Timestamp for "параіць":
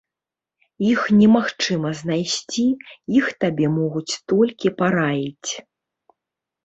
4.81-5.51